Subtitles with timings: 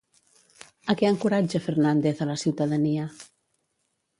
[0.93, 3.07] A què encoratja Fernàndez a la ciutadania?